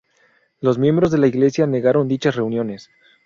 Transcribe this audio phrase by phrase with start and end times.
[0.61, 2.89] Los miembros de la iglesia negaron dichas reuniones.